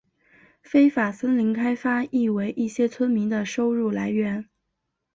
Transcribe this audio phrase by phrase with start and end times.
[0.63, 4.49] 非法森林开发亦为一些村民的收入来源。